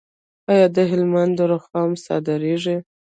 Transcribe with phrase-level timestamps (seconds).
[0.51, 2.77] آیا د هلمند رخام صادریږي؟